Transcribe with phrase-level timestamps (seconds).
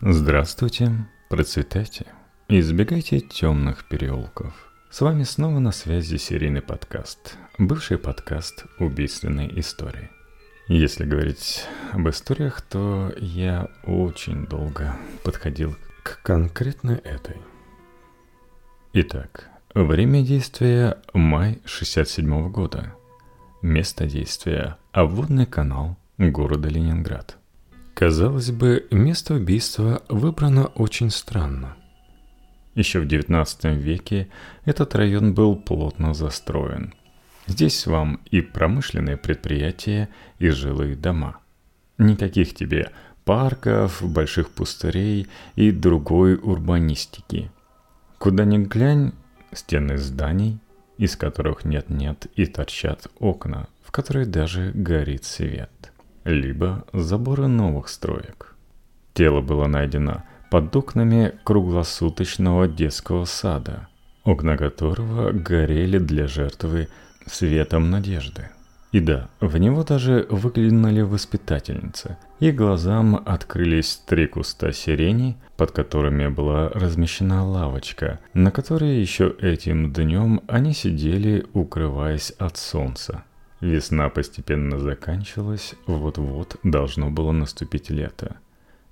[0.00, 0.90] Здравствуйте,
[1.30, 2.06] процветайте,
[2.48, 4.52] избегайте темных переулков.
[4.90, 10.10] С вами снова на связи серийный подкаст, бывший подкаст убийственной истории.
[10.66, 17.36] Если говорить об историях, то я очень долго подходил к конкретно этой.
[18.94, 22.94] Итак, время действия май 67 года.
[23.62, 27.38] Место действия– обводный канал города Ленинград–
[27.94, 31.76] Казалось бы, место убийства выбрано очень странно.
[32.74, 34.28] Еще в XIX веке
[34.64, 36.92] этот район был плотно застроен.
[37.46, 40.08] Здесь вам и промышленные предприятия,
[40.40, 41.38] и жилые дома.
[41.96, 42.90] Никаких тебе
[43.24, 47.52] парков, больших пустырей и другой урбанистики.
[48.18, 49.12] Куда ни глянь,
[49.52, 50.58] стены зданий,
[50.98, 55.83] из которых нет-нет и торчат окна, в которые даже горит свет
[56.24, 58.54] либо заборы новых строек.
[59.12, 63.88] Тело было найдено под окнами круглосуточного детского сада,
[64.24, 66.88] окна которого горели для жертвы
[67.26, 68.50] светом надежды.
[68.92, 76.28] И да, в него даже выглянули воспитательницы, и глазам открылись три куста сирени, под которыми
[76.28, 83.24] была размещена лавочка, на которой еще этим днем они сидели, укрываясь от солнца.
[83.64, 88.36] Весна постепенно заканчивалась, вот-вот должно было наступить лето.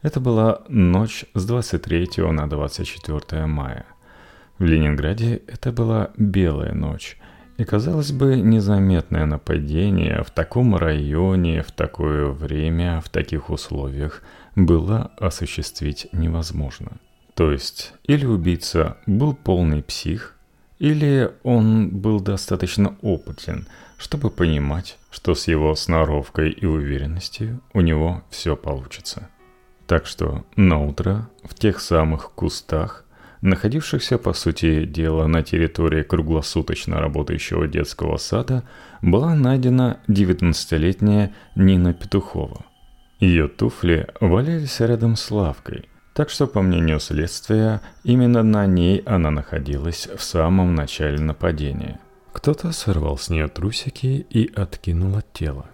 [0.01, 3.84] Это была ночь с 23 на 24 мая.
[4.59, 7.19] В Ленинграде это была белая ночь,
[7.59, 14.23] и, казалось бы, незаметное нападение в таком районе, в такое время, в таких условиях
[14.57, 16.92] было осуществить невозможно.
[17.34, 20.34] То есть, или убийца был полный псих,
[20.79, 23.67] или он был достаточно опытен–
[24.03, 29.28] чтобы понимать, что с его сноровкой и уверенностью у него все получится.
[29.86, 33.05] Так что на утро в тех самых кустах,
[33.42, 38.64] находившихся по сути дела на территории круглосуточно работающего детского сада,
[39.02, 42.64] была найдена 19-летняя Нина Петухова.
[43.20, 49.30] Ее туфли валялись рядом с лавкой, так что, по мнению следствия, именно на ней она
[49.30, 52.01] находилась в самом начале нападения–
[52.33, 55.67] кто-то сорвал с нее трусики и откинул от тела.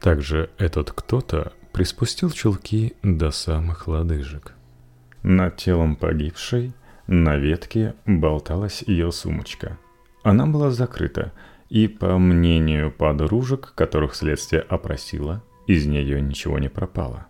[0.00, 4.54] Также этот кто-то приспустил чулки до самых лодыжек.
[5.22, 6.72] Над телом погибшей
[7.06, 9.78] на ветке болталась ее сумочка.
[10.22, 11.32] Она была закрыта,
[11.68, 17.26] и, по мнению подружек, которых следствие опросило, из нее ничего не пропало.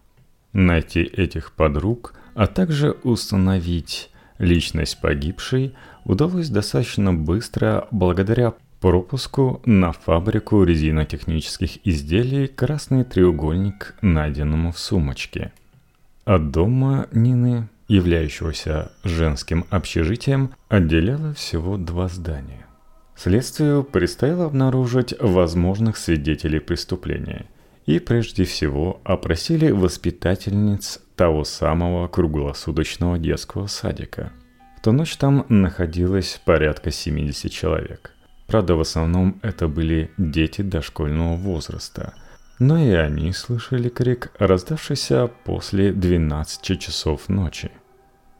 [0.52, 5.74] Найти этих подруг, а также установить личность погибшей
[6.06, 15.52] удалось достаточно быстро благодаря пропуску на фабрику резинотехнических изделий «Красный треугольник», найденному в сумочке.
[16.24, 22.66] От дома Нины, являющегося женским общежитием, отделяло всего два здания.
[23.16, 27.46] Следствию предстояло обнаружить возможных свидетелей преступления
[27.86, 34.32] и прежде всего опросили воспитательниц того самого круглосуточного детского садика.
[34.86, 38.12] Ту ночь там находилось порядка 70 человек.
[38.46, 42.14] Правда, в основном это были дети дошкольного возраста.
[42.60, 47.72] Но и они слышали крик, раздавшийся после 12 часов ночи.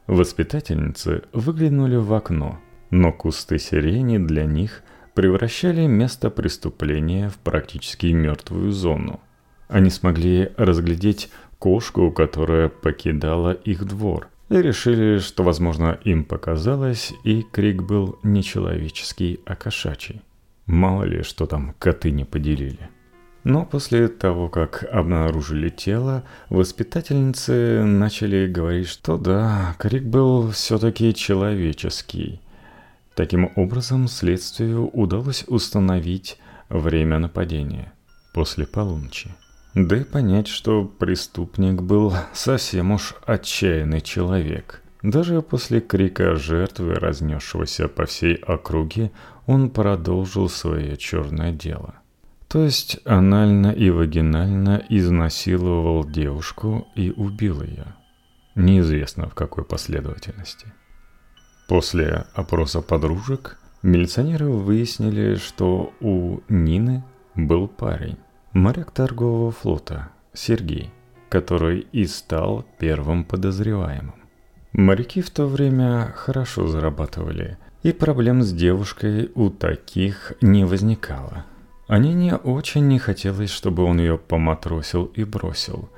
[0.07, 4.83] Воспитательницы выглянули в окно, но кусты сирени для них
[5.15, 9.19] превращали место преступления в практически мертвую зону.
[9.67, 17.41] Они смогли разглядеть кошку, которая покидала их двор, и решили, что, возможно, им показалось, и
[17.41, 20.21] крик был не человеческий, а кошачий.
[20.65, 22.89] Мало ли, что там коты не поделили.
[23.43, 32.41] Но после того, как обнаружили тело, воспитательницы начали говорить, что да, крик был все-таки человеческий.
[33.15, 36.37] Таким образом, следствию удалось установить
[36.69, 37.93] время нападения
[38.33, 39.33] после полуночи.
[39.79, 44.81] Да и понять, что преступник был совсем уж отчаянный человек.
[45.03, 49.11] Даже после крика жертвы, разнесшегося по всей округе,
[49.45, 51.93] он продолжил свое черное дело.
[52.47, 57.85] То есть анально и вагинально изнасиловал девушку и убил ее.
[58.55, 60.73] Неизвестно в какой последовательности.
[61.67, 67.03] После опроса подружек милиционеры выяснили, что у Нины
[67.35, 68.17] был парень.
[68.57, 70.89] Моряк торгового флота Сергей,
[71.29, 74.15] который и стал первым подозреваемым.
[74.73, 81.45] Моряки в то время хорошо зарабатывали, и проблем с девушкой у таких не возникало.
[81.87, 85.89] Анине очень не хотелось, чтобы он ее поматросил и бросил,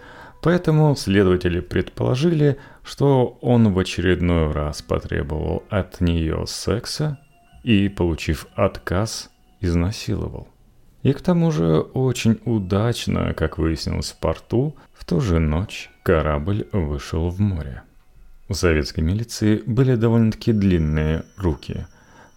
[0.42, 7.20] Поэтому следователи предположили, что он в очередной раз потребовал от нее секса
[7.64, 9.30] и, получив отказ,
[9.62, 10.50] изнасиловал.
[11.04, 16.68] И к тому же очень удачно, как выяснилось в порту, в ту же ночь корабль
[16.74, 17.84] вышел в море.
[18.50, 21.86] У советской милиции были довольно-таки длинные руки,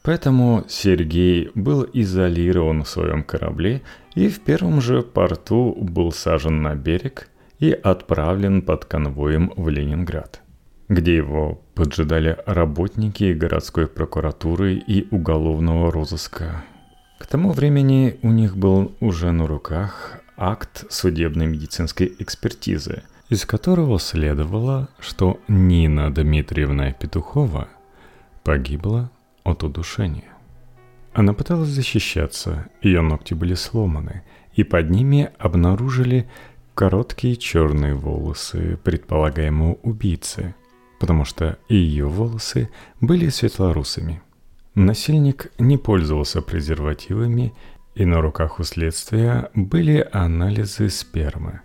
[0.02, 3.82] поэтому Сергей был изолирован в своем корабле
[4.14, 7.28] и в первом же порту был сажен на берег
[7.58, 10.42] и отправлен под конвоем в Ленинград,
[10.88, 16.62] где его поджидали работники городской прокуратуры и уголовного розыска
[17.22, 24.00] к тому времени у них был уже на руках акт судебной медицинской экспертизы, из которого
[24.00, 27.68] следовало, что Нина Дмитриевна Петухова
[28.42, 29.08] погибла
[29.44, 30.32] от удушения.
[31.12, 36.28] Она пыталась защищаться, ее ногти были сломаны, и под ними обнаружили
[36.74, 40.56] короткие черные волосы предполагаемого убийцы,
[40.98, 42.68] потому что ее волосы
[43.00, 44.22] были светлорусыми–
[44.74, 47.52] Насильник не пользовался презервативами,
[47.94, 51.60] и на руках у следствия были анализы спермы.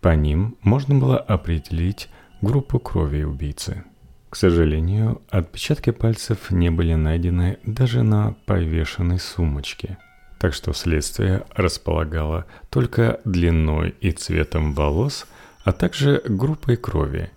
[0.00, 2.08] По ним можно было определить
[2.42, 3.84] группу крови убийцы.
[4.30, 9.96] К сожалению, отпечатки пальцев не были найдены даже на повешенной сумочке,
[10.40, 15.26] так что следствие располагало только длиной и цветом волос,
[15.62, 17.30] а также группой крови,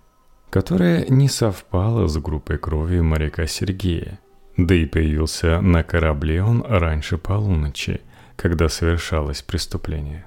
[0.50, 4.18] которая не совпала с группой крови моряка Сергея–
[4.58, 8.00] да и появился на корабле он раньше полуночи,
[8.36, 10.26] когда совершалось преступление.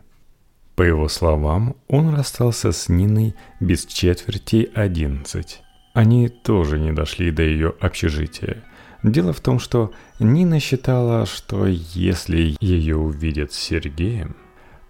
[0.75, 5.61] По его словам, он расстался с Ниной без четверти одиннадцать.
[5.93, 8.63] Они тоже не дошли до ее общежития.
[9.03, 14.37] Дело в том, что Нина считала, что если ее увидят с Сергеем,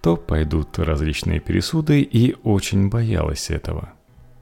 [0.02, 3.94] то пойдут различные пересуды и очень боялась этого.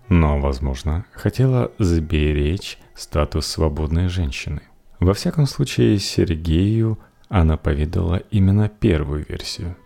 [0.09, 4.61] Но, возможно, хотела сберечь статус свободной женщины.
[4.99, 6.99] Во всяком случае, Сергею
[7.29, 9.77] она поведала именно первую версию.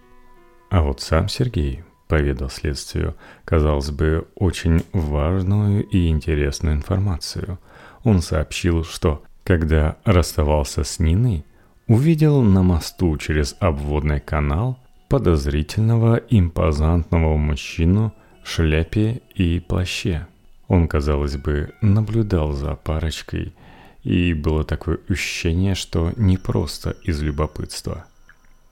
[0.69, 3.15] А вот сам Сергей поведал следствию,
[3.45, 7.59] казалось бы, очень важную и интересную информацию.
[8.03, 11.45] Он сообщил, что, когда расставался с Ниной,
[11.87, 18.13] увидел на мосту через обводный канал подозрительного импозантного мужчину
[18.43, 20.27] в шляпе и плаще.
[20.67, 23.53] Он, казалось бы, наблюдал за парочкой–
[24.03, 28.05] и было такое ощущение, что не просто из любопытства.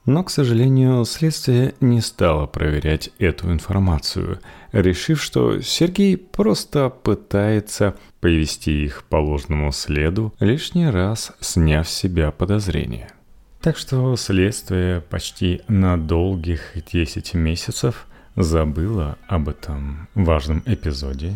[0.05, 4.39] Но, к сожалению, следствие не стало проверять эту информацию,
[4.71, 12.31] решив, что Сергей просто пытается повести их по ложному следу, лишний раз сняв с себя
[12.31, 13.11] подозрения.
[13.61, 21.35] Так что следствие почти на долгих 10 месяцев забыло об этом важном эпизоде,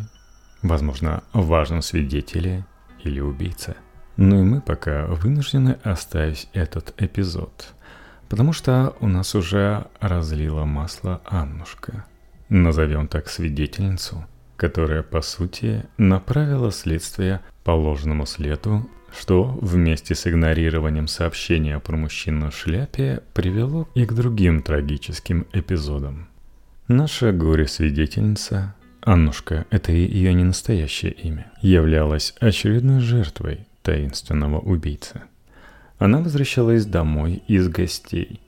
[0.64, 2.66] возможно, важном свидетеле
[3.04, 3.76] или убийце.
[4.18, 7.74] Ну и мы пока вынуждены оставить этот эпизод,
[8.30, 12.06] потому что у нас уже разлила масло Аннушка.
[12.48, 14.26] Назовем так свидетельницу,
[14.56, 22.52] которая, по сути, направила следствие по ложному следу, что вместе с игнорированием сообщения про мужчину
[22.52, 26.30] в шляпе привело и к другим трагическим эпизодам.
[26.88, 35.22] Наша горе-свидетельница Аннушка, это ее не настоящее имя, являлась очередной жертвой таинственного убийцы.
[36.00, 38.42] Она возвращалась домой из гостей.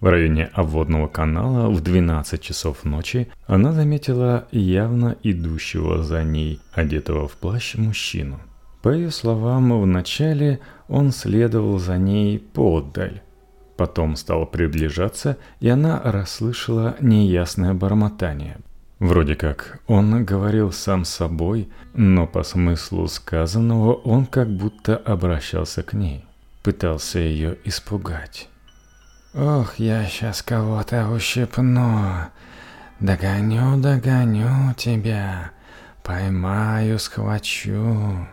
[0.00, 7.26] В районе обводного канала в 12 часов ночи она заметила явно идущего за ней, одетого
[7.26, 8.38] в плащ мужчину.
[8.80, 13.20] По ее словам, вначале он следовал за ней подаль.
[13.76, 18.58] Потом стал приближаться, и она расслышала неясное бормотание.
[18.98, 25.92] Вроде как он говорил сам собой, но по смыслу сказанного он как будто обращался к
[25.92, 26.24] ней,
[26.64, 28.48] пытался ее испугать.
[29.34, 32.26] «Ох, я сейчас кого-то ущипну,
[32.98, 35.52] догоню, догоню тебя,
[36.02, 38.26] поймаю, схвачу».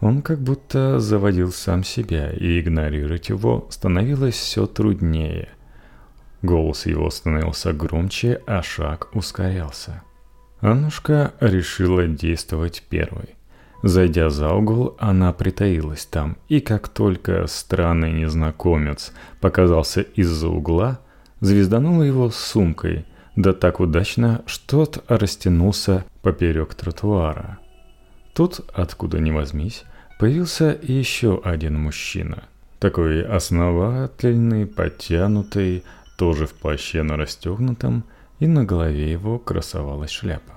[0.00, 5.48] Он как будто заводил сам себя, и игнорировать его становилось все труднее–
[6.44, 10.02] Голос его становился громче, а шаг ускорялся.
[10.60, 13.36] Аннушка решила действовать первой.
[13.82, 21.00] Зайдя за угол, она притаилась там, и как только странный незнакомец показался из-за угла,
[21.40, 27.58] звезданула его сумкой, да так удачно, что тот растянулся поперек тротуара.
[28.34, 29.84] Тут, откуда ни возьмись,
[30.18, 32.44] появился еще один мужчина.
[32.80, 35.84] Такой основательный, подтянутый,
[36.16, 38.04] тоже в плаще на расстегнутом,
[38.40, 40.54] и на голове его красовалась шляпа.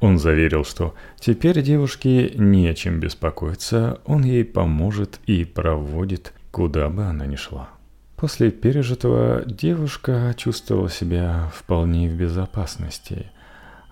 [0.00, 7.04] Он заверил, что теперь девушке не чем беспокоиться, он ей поможет и проводит, куда бы
[7.04, 7.68] она ни шла.
[8.16, 13.30] После пережитого девушка чувствовала себя вполне в безопасности.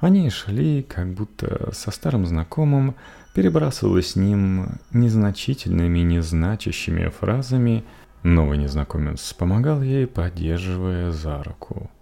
[0.00, 2.94] Они шли, как будто со старым знакомым,
[3.34, 7.84] перебрасывалась с ним незначительными, незначащими фразами.
[8.28, 11.90] Новый незнакомец помогал ей, поддерживая за руку–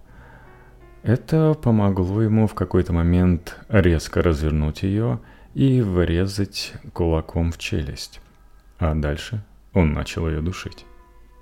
[1.06, 5.20] это помогло ему в какой-то момент резко развернуть ее
[5.54, 8.20] и врезать кулаком в челюсть.
[8.80, 10.84] А дальше он начал ее душить.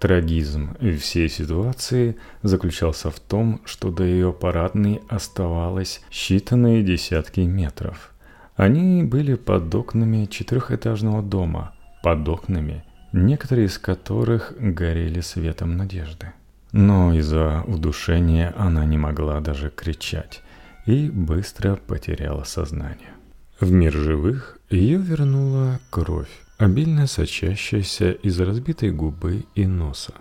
[0.03, 8.13] Трагизм всей ситуации заключался в том, что до ее парадной оставалось считанные десятки метров.
[8.57, 11.73] Они были под окнами четырехэтажного дома,
[12.03, 16.33] под окнами, некоторые из которых горели светом надежды.
[16.73, 20.43] Но из-за удушения она не могла даже кричать
[20.87, 23.11] и быстро потеряла сознание.
[23.61, 26.29] В мир живых ее вернула кровь,
[26.59, 30.15] обильно сочащаяся из разбитой губы и носа.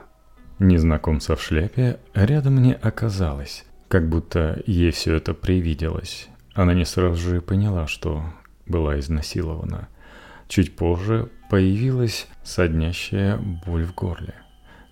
[0.59, 6.29] Незнакомца в шляпе рядом не оказалось, как будто ей все это привиделось.
[6.53, 8.23] Она не сразу же поняла, что
[8.67, 9.87] была изнасилована.
[10.53, 14.35] Чуть позже появилась соднящая боль в горле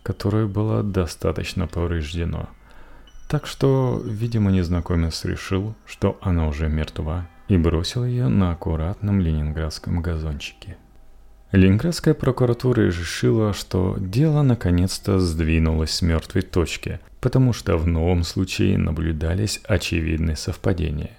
[0.01, 2.49] которое было достаточно повреждено.
[3.29, 10.01] Так что, видимо, незнакомец решил, что она уже мертва, и бросил ее на аккуратном ленинградском
[10.01, 10.77] газончике.
[11.51, 18.79] Ленинградская прокуратура решила, что дело наконец-то сдвинулось с мертвой точки, потому что в новом случае
[18.79, 21.11] наблюдались очевидные совпадения.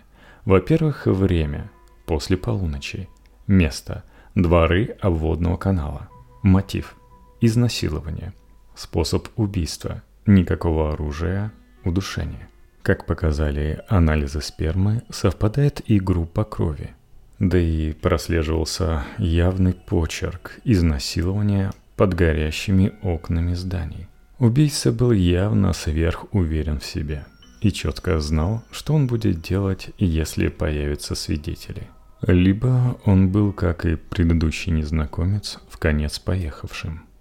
[0.44, 1.70] Во-первых, время–
[2.06, 3.08] после полуночи.
[3.46, 4.02] Место–
[4.34, 6.08] дворы обводного канала.
[6.42, 6.96] Мотив–
[7.40, 8.32] изнасилование–
[8.74, 10.02] Способ убийства.
[10.26, 11.52] Никакого оружия.
[11.84, 12.48] Удушение.
[12.82, 16.90] Как показали анализы спермы, совпадает и группа крови.
[17.38, 24.08] Да и прослеживался явный почерк изнасилования под горящими окнами зданий.
[24.38, 27.26] Убийца был явно сверхуверен в себе
[27.60, 31.88] и четко знал, что он будет делать, если появятся свидетели.
[32.26, 37.06] Либо он был, как и предыдущий незнакомец, в конец поехавшим–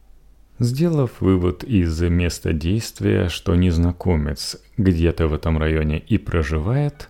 [0.61, 7.09] Сделав вывод из места действия, что незнакомец где-то в этом районе и проживает,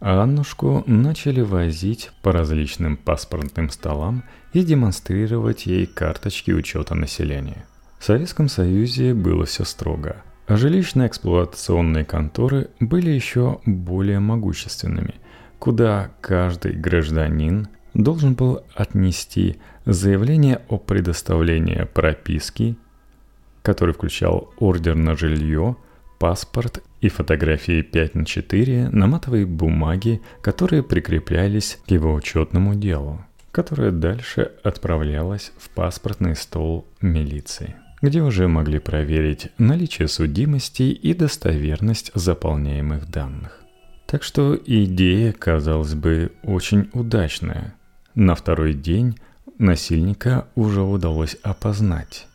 [0.00, 7.64] Аннушку начали возить по различным паспортным столам и демонстрировать ей карточки учета населения.
[8.00, 15.14] В Советском Союзе было все строго, а жилищно-эксплуатационные конторы были еще более могущественными,
[15.60, 22.76] куда каждый гражданин должен был отнести заявление о предоставлении прописки,
[23.62, 25.76] который включал ордер на жилье,
[26.18, 33.24] паспорт и фотографии 5 на 4 на матовой бумаге, которые прикреплялись к его учетному делу,
[33.52, 42.10] которое дальше отправлялось в паспортный стол милиции где уже могли проверить наличие судимости и достоверность
[42.14, 43.59] заполняемых данных.
[44.10, 47.74] Так что идея, казалось бы, очень удачная.
[48.16, 49.16] На второй день
[49.56, 52.26] насильника уже удалось опознать.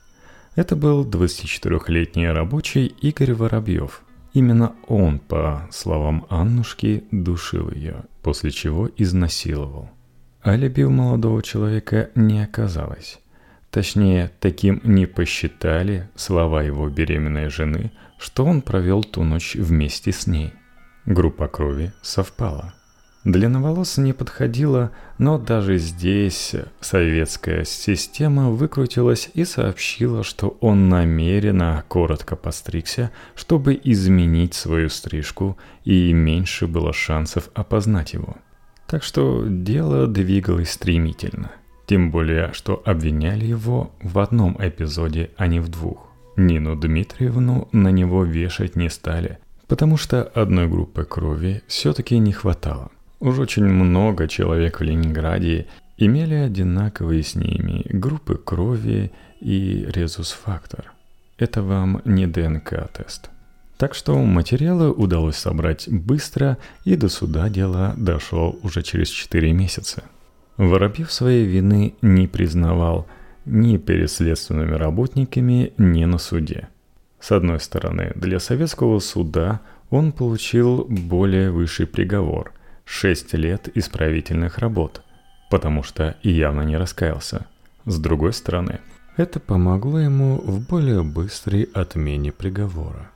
[0.56, 4.04] Это был 24-летний рабочий Игорь Воробьев.
[4.32, 9.90] Именно он, по словам Аннушки, душил ее, после чего изнасиловал.
[10.46, 13.20] Алиби у молодого человека не оказалось.
[13.70, 20.26] Точнее, таким не посчитали слова его беременной жены, что он провел ту ночь вместе с
[20.26, 20.54] ней.
[21.06, 22.74] Группа крови совпала–
[23.26, 32.36] Длинноволос не подходила, но даже здесь советская система выкрутилась и сообщила, что он намеренно коротко
[32.36, 38.38] постригся, чтобы изменить свою стрижку и меньше было шансов опознать его.
[38.86, 41.52] Так что дело двигалось стремительно.
[41.88, 46.12] Тем более, что обвиняли его в одном эпизоде, а не в двух.
[46.38, 52.92] Нину Дмитриевну на него вешать не стали, потому что одной группы крови все-таки не хватало.
[53.20, 55.68] Уж очень много человек в Ленинграде
[55.98, 60.92] имели одинаковые с ними группы крови и резус-фактор.
[61.38, 63.30] Это вам не ДНК-тест.
[63.78, 70.04] Так что материалы удалось собрать быстро, и до суда дело дошло уже через 4 месяца.
[70.56, 73.06] Воробьев своей вины не признавал
[73.44, 76.70] ни перед следственными работниками, ни на суде.
[77.26, 82.54] С одной стороны, для советского суда он получил более высший приговор–
[82.86, 85.02] 6 лет исправительных работ,
[85.50, 87.48] потому что явно не раскаялся.
[87.86, 88.80] С другой стороны,
[89.18, 93.10] это помогло ему в более быстрой отмене приговора.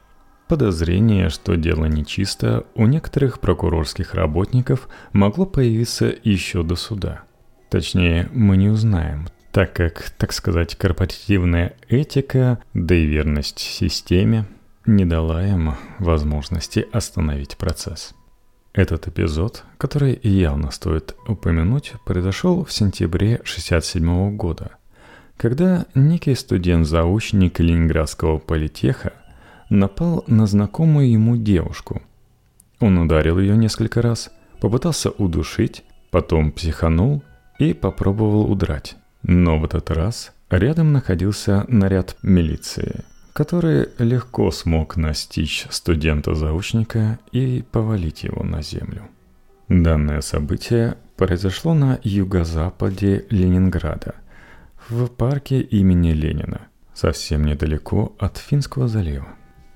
[0.48, 7.22] подозрение, что дело нечисто, у некоторых прокурорских работников могло появиться еще до суда.
[7.70, 14.46] Точнее, мы не узнаем, так как, так сказать, корпоративная этика, да и верность системе
[14.86, 18.14] не дала им возможности остановить процесс.
[18.74, 24.72] Этот эпизод, который явно стоит упомянуть, произошел в сентябре 1967 года,
[25.38, 29.14] когда некий студент-заучник Ленинградского политеха
[29.70, 32.02] напал на знакомую ему девушку.
[32.80, 34.30] Он ударил ее несколько раз,
[34.62, 37.24] попытался удушить, потом психанул
[37.58, 38.96] и попробовал удрать.
[39.24, 48.24] Но в этот раз рядом находился наряд милиции, который легко смог настичь студента-заучника и повалить
[48.24, 49.04] его на землю.
[49.68, 54.16] Данное событие произошло на юго-западе Ленинграда,
[54.88, 56.62] в парке имени Ленина,
[56.94, 59.28] совсем недалеко от Финского залива.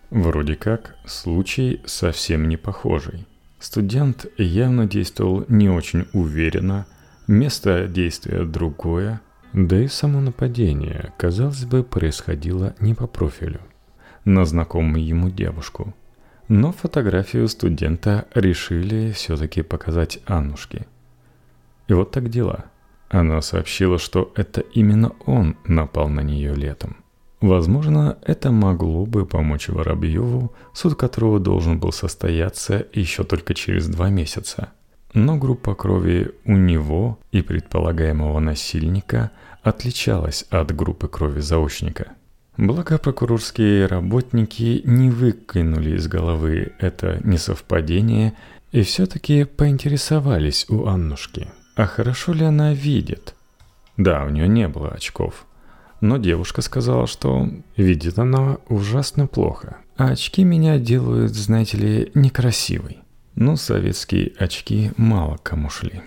[0.09, 3.27] Вроде как случай совсем не похожий.
[3.59, 6.85] Студент явно действовал не очень уверенно,
[7.27, 9.21] место действия другое,
[9.53, 13.61] да и само нападение, казалось бы, происходило не по профилю,
[14.25, 15.93] на знакомую ему девушку.
[16.47, 20.87] Но фотографию студента решили все-таки показать Аннушке.
[21.87, 22.65] И вот так дела.
[23.09, 26.97] Она сообщила, что это именно он напал на нее летом.
[27.39, 34.09] Возможно, это могло бы помочь Воробьеву, суд которого должен был состояться еще только через два
[34.09, 34.71] месяца.
[35.13, 42.13] Но группа крови у него и предполагаемого насильника отличалась от группы крови заочника.
[42.57, 48.33] Благо прокурорские работники не выкинули из головы это несовпадение
[48.71, 53.35] и все-таки поинтересовались у Аннушки, а хорошо ли она видит.
[53.97, 55.45] Да, у нее не было очков–
[56.03, 59.77] но девушка сказала, что видит она ужасно плохо.
[59.95, 63.02] А очки меня делают, знаете ли, некрасивой.
[63.35, 66.01] Но советские очки мало кому шли.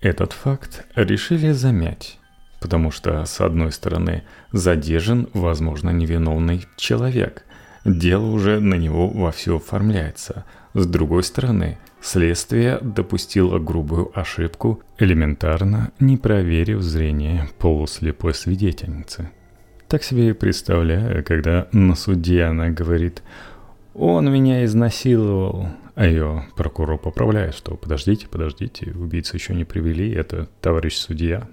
[0.00, 2.18] Этот факт решили замять,
[2.60, 7.44] потому что, с одной стороны, задержан, возможно, невиновный человек.
[7.84, 10.44] Дело уже на него вовсю оформляется.
[10.74, 19.30] С другой стороны, следствие допустило грубую ошибку, элементарно не проверив зрение полуслепой свидетельницы.
[19.88, 23.22] Так себе и представляю, когда на суде она говорит
[23.94, 30.46] «Он меня изнасиловал», а ее прокурор поправляет, что «Подождите, подождите, убийцу еще не привели, это
[30.60, 31.48] товарищ судья».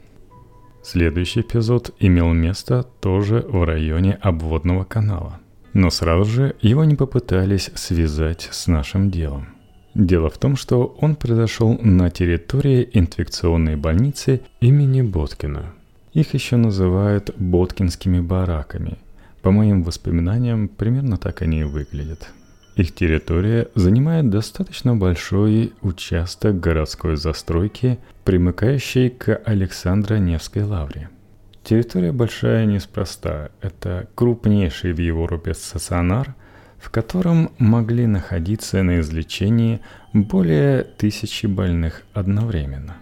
[0.84, 5.40] Следующий эпизод имел место тоже в районе обводного канала.
[5.72, 9.48] Но сразу же его не попытались связать с нашим делом.
[9.96, 15.74] Дело в том, что он произошел на территории инфекционной больницы имени Боткина.
[16.12, 18.98] Их еще называют Боткинскими бараками.
[19.42, 22.30] По моим воспоминаниям, примерно так они и выглядят.
[22.76, 31.10] Их территория занимает достаточно большой участок городской застройки, примыкающей к Александро-Невской лавре–
[31.64, 33.50] Территория большая неспроста.
[33.62, 36.36] Это крупнейший в Европе стационар,
[36.78, 39.80] в котором могли находиться на излечении
[40.12, 42.98] более тысячи больных одновременно.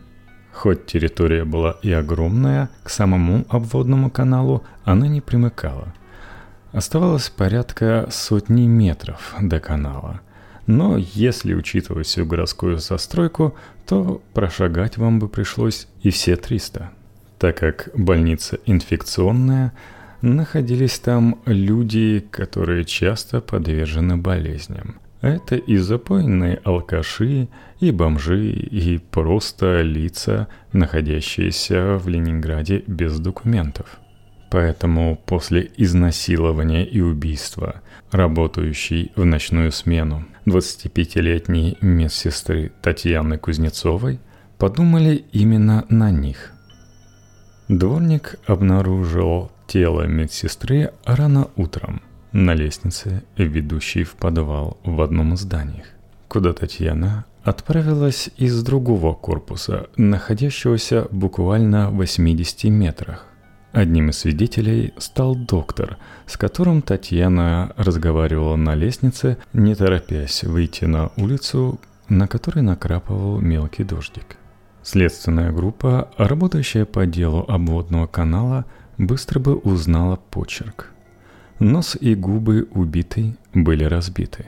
[0.54, 5.96] Хоть территория была и огромная, к самому обводному каналу она не примыкала.
[6.72, 10.22] Оставалось порядка сотни метров до канала.
[10.68, 13.56] Но если учитывать всю городскую застройку,
[13.86, 16.92] то прошагать вам бы пришлось и все 300
[17.42, 19.74] так как больница инфекционная,
[20.22, 25.00] находились там люди, которые часто подвержены болезням.
[25.22, 27.48] Это и запойные алкаши,
[27.80, 34.01] и бомжи, и просто лица, находящиеся в Ленинграде без документов.
[34.52, 44.20] Поэтому после изнасилования и убийства, работающей в ночную смену 25-летней медсестры Татьяны Кузнецовой,
[44.60, 46.52] подумали именно на них–
[47.72, 52.02] Дворник обнаружил тело медсестры рано утром
[52.34, 55.84] на лестнице, ведущей в подвал в одном из зданий,
[56.28, 63.31] куда Татьяна отправилась из другого корпуса, находящегося буквально в 80 метрах.
[63.72, 71.12] Одним из свидетелей стал доктор, с которым Татьяна разговаривала на лестнице, не торопясь выйти на
[71.16, 71.80] улицу,
[72.10, 74.38] на которой накрапывал мелкий дождик.
[74.84, 78.66] Следственная группа, работающая по делу обводного канала,
[78.98, 80.92] быстро бы узнала почерк.
[81.60, 84.48] Нос и губы убитой были разбиты.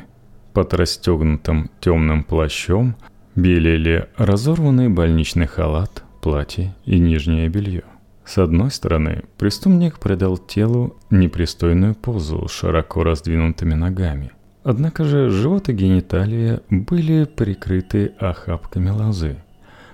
[0.52, 2.96] Под расстегнутым темным плащом
[3.36, 7.84] белели разорванный больничный халат, платье и нижнее белье.
[8.26, 14.32] С одной стороны, преступник придал телу непристойную позу широко раздвинутыми ногами.
[14.64, 19.38] Однако же живот и гениталия были прикрыты охапками лозы,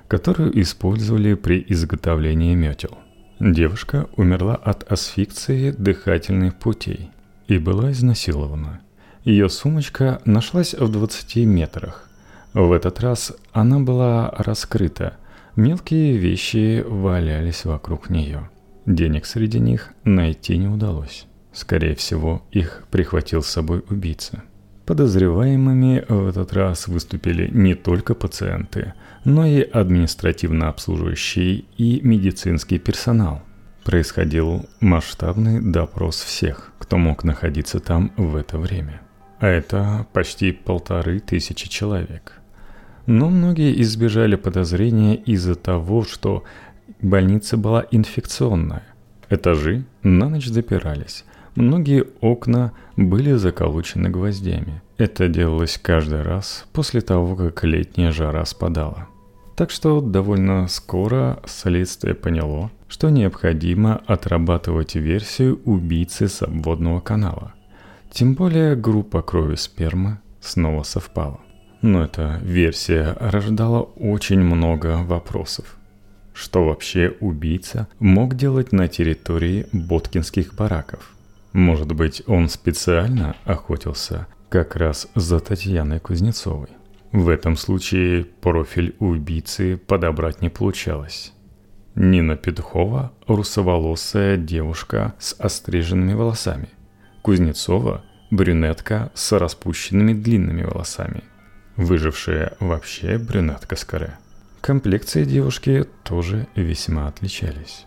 [0.07, 2.97] которую использовали при изготовлении метел.
[3.39, 7.09] Девушка умерла от асфикции дыхательных путей
[7.47, 8.81] и была изнасилована.
[9.23, 12.09] Ее сумочка нашлась в 20 метрах.
[12.53, 15.13] В этот раз она была раскрыта,
[15.55, 18.49] мелкие вещи валялись вокруг нее.
[18.85, 21.25] Денег среди них найти не удалось.
[21.51, 24.43] Скорее всего, их прихватил с собой убийца.
[24.85, 33.43] Подозреваемыми в этот раз выступили не только пациенты, но и административно обслуживающий и медицинский персонал.
[33.83, 39.01] Происходил масштабный допрос всех, кто мог находиться там в это время.
[39.39, 42.38] А это почти полторы тысячи человек.
[43.09, 46.43] Но многие избежали подозрения из-за того, что
[47.01, 48.83] больница была инфекционная.
[49.31, 54.83] Этажи на ночь запирались, Многие окна были заколочены гвоздями.
[54.97, 59.07] Это делалось каждый раз после того, как летняя жара спадала.
[59.55, 67.53] Так что довольно скоро следствие поняло, что необходимо отрабатывать версию убийцы с обводного канала.
[68.11, 71.39] Тем более группа крови спермы снова совпала.
[71.81, 75.77] Но эта версия рождала очень много вопросов.
[76.33, 81.15] Что вообще убийца мог делать на территории Боткинских бараков–
[81.53, 86.69] может быть, он специально охотился как раз за Татьяной Кузнецовой.
[87.11, 91.33] В этом случае профиль убийцы подобрать не получалось.
[91.95, 96.69] Нина Петухова– русоволосая девушка с остриженными волосами.
[97.23, 101.23] Кузнецова– брюнетка с распущенными длинными волосами.
[101.79, 104.17] Выжившая вообще брюнетка скорее.
[104.59, 107.85] Комплекции девушки тоже весьма отличались.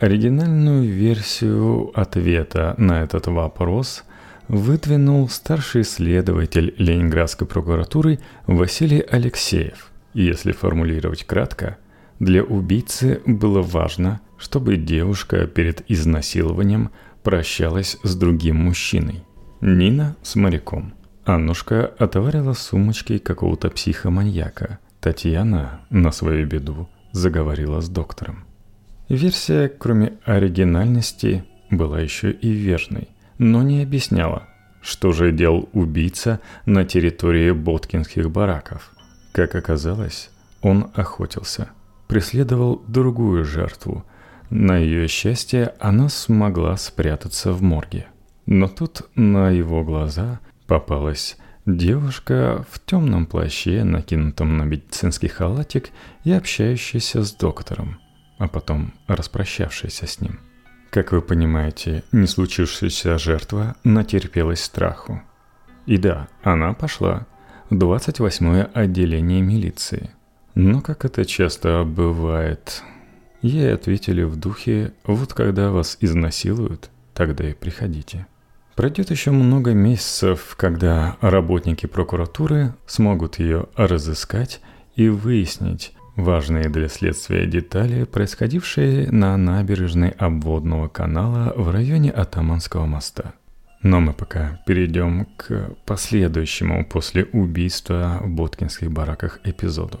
[0.00, 4.02] Оригинальную версию ответа на этот вопрос
[4.48, 8.18] выдвинул старший следователь Ленинградской прокуратуры
[8.48, 9.92] Василий Алексеев.
[10.12, 11.76] Если формулировать кратко,
[12.18, 16.90] для убийцы было важно, чтобы девушка перед изнасилованием
[17.22, 19.22] прощалась с другим мужчиной.
[19.60, 20.94] Нина с моряком.
[21.24, 24.78] Аннушка отоварила сумочки какого-то психоманьяка.
[25.00, 28.44] Татьяна, на свою беду, заговорила с доктором.
[29.08, 33.08] Версия, кроме оригинальности, была еще и верной,
[33.38, 34.48] но не объясняла,
[34.80, 38.92] что же делал убийца на территории Боткинских бараков.
[39.32, 40.30] Как оказалось,
[40.60, 41.68] он охотился,
[42.08, 44.04] преследовал другую жертву.
[44.50, 48.06] На ее счастье она смогла спрятаться в морге.
[48.46, 55.90] Но тут на его глаза попалась девушка в темном плаще, накинутом на медицинский халатик
[56.24, 57.98] и общающаяся с доктором
[58.42, 60.40] а потом распрощавшаяся с ним.
[60.90, 65.22] Как вы понимаете, не случившаяся жертва натерпелась страху.
[65.86, 67.28] И да, она пошла
[67.70, 70.10] в 28-е отделение милиции.
[70.56, 72.82] Но как это часто бывает,
[73.42, 78.26] ей ответили в духе «Вот когда вас изнасилуют, тогда и приходите».
[78.74, 84.60] Пройдет еще много месяцев, когда работники прокуратуры смогут ее разыскать
[84.96, 93.32] и выяснить, Важные для следствия детали, происходившие на набережной обводного канала в районе Атаманского моста.
[93.82, 100.00] Но мы пока перейдем к последующему после убийства в Боткинских бараках эпизоду.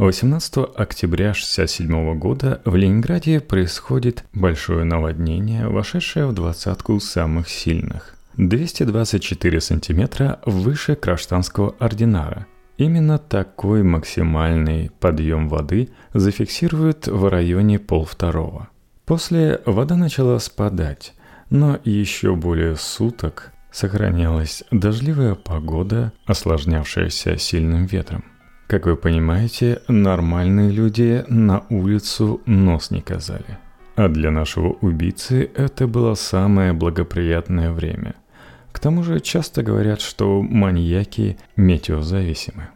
[0.00, 8.16] 18 октября 1967 года в Ленинграде происходит большое наводнение, вошедшее в двадцатку самых сильных.
[8.38, 12.46] 224 сантиметра выше Краштанского ординара–
[12.78, 18.70] Именно такой максимальный подъем воды зафиксируют в районе полвторого.
[19.04, 21.12] После вода начала спадать,
[21.50, 28.24] но еще более суток сохранялась дождливая погода, осложнявшаяся сильным ветром.
[28.70, 33.58] Как вы понимаете, нормальные люди на улицу нос не казали.
[33.96, 38.14] А для нашего убийцы это было самое благоприятное время–
[38.72, 42.68] к тому же часто говорят, что маньяки метеозависимы.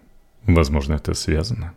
[0.47, 1.73] Возможно, это связано.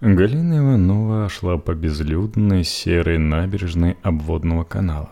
[0.00, 5.10] Галина Иванова шла по безлюдной серой набережной обводного канала.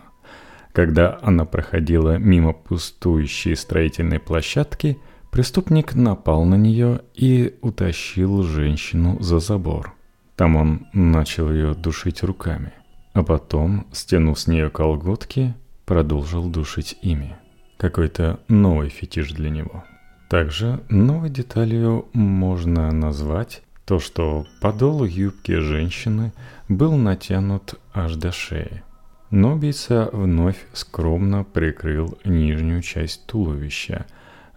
[0.73, 4.97] Когда она проходила мимо пустующей строительной площадки,
[5.37, 9.93] преступник напал на нее и утащил женщину за забор.
[10.35, 12.73] Там он начал ее душить руками,
[13.13, 15.53] а потом, стянув с нее колготки,
[15.85, 17.35] продолжил душить ими.
[17.77, 19.83] Какой-то новый фетиш для него.
[20.27, 26.33] Также новой деталью можно назвать то, что подол юбки женщины
[26.67, 28.81] был натянут аж до шеи.
[29.29, 34.07] Но убийца вновь скромно прикрыл нижнюю часть туловища,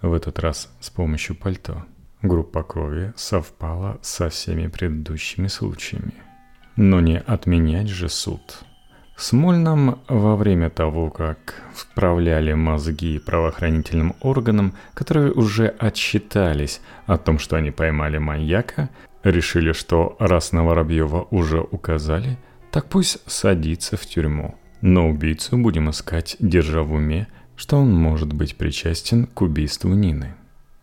[0.03, 1.85] в этот раз с помощью пальто.
[2.23, 6.15] Группа крови совпала со всеми предыдущими случаями.
[6.77, 8.65] Но не отменять же суд.
[9.17, 17.39] В Смольном во время того, как вправляли мозги правоохранительным органам, которые уже отсчитались о том,
[17.39, 18.89] что они поймали маньяка,
[19.23, 22.39] решили, что раз на Воробьева уже указали,
[22.71, 24.55] так пусть садится в тюрьму.
[24.81, 27.29] Но убийцу будем искать, держа в уме,
[27.61, 30.35] что он может быть причастен к убийству Нины.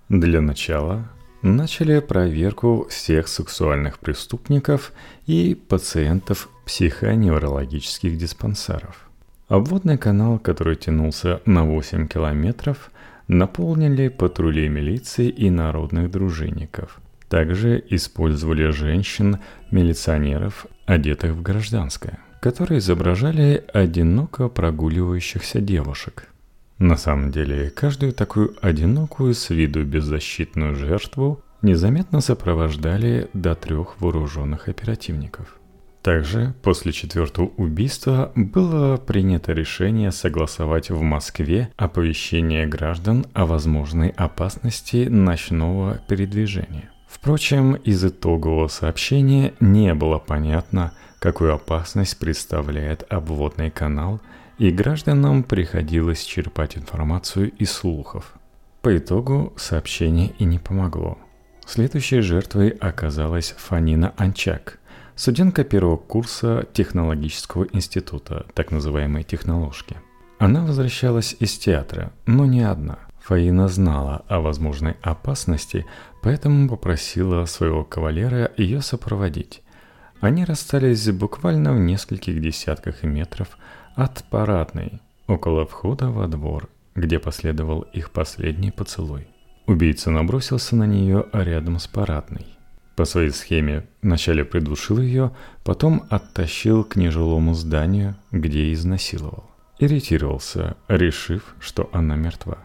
[0.10, 1.10] Для начала
[1.42, 4.94] начали проверку всех сексуальных преступников
[5.26, 9.10] и пациентов психоневрологических диспансеров.
[9.48, 12.92] Обводный канал, который тянулся на 8 километров,
[13.28, 17.00] наполнили патрули милиции и народных дружинников.
[17.28, 26.28] Также использовали женщин-милиционеров, одетых в гражданское, которые изображали одиноко прогуливающихся девушек–
[26.80, 34.70] на самом деле, каждую такую одинокую с виду беззащитную жертву незаметно сопровождали до трех вооруженных
[34.70, 35.58] оперативников.
[36.04, 45.08] Также после четвертого убийства было принято решение согласовать в Москве оповещение граждан о возможной опасности
[45.10, 46.92] ночного передвижения.
[47.10, 54.22] Впрочем, из итогового сообщения не было понятно, какую опасность представляет обводный канал–
[54.58, 58.34] и гражданам приходилось черпать информацию из слухов.
[58.82, 61.18] По итогу сообщение и не помогло.
[61.66, 64.80] Следующей жертвой оказалась Фанина Анчак,
[65.16, 69.98] студентка первого курса технологического института, так называемой техноложки.
[70.40, 73.00] Она возвращалась из театра, но не одна.
[73.22, 75.86] Фаина знала о возможной опасности,
[76.22, 79.62] поэтому попросила своего кавалера ее сопроводить.
[80.22, 83.58] Они расстались буквально в нескольких десятках метров
[83.98, 89.28] от парадной, около входа во двор, где последовал их последний поцелуй.
[89.66, 92.46] Убийца набросился на нее рядом с парадной.
[92.96, 95.32] По своей схеме вначале придушил ее,
[95.64, 99.50] потом оттащил к нежилому зданию, где изнасиловал.
[99.80, 102.60] Иритировался, решив, что она мертва.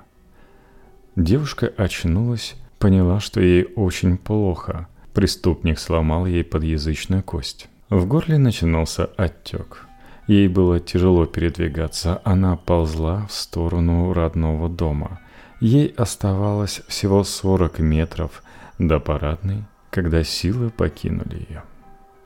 [1.17, 4.87] Девушка очнулась, поняла, что ей очень плохо.
[5.15, 7.69] Преступник сломал ей подъязычную кость.
[7.89, 9.87] В горле начинался отек–
[10.27, 15.21] Ей было тяжело передвигаться, она ползла в сторону родного дома.
[15.61, 18.43] Ей оставалось всего 40 метров
[18.79, 21.63] до парадной, когда силы покинули ее.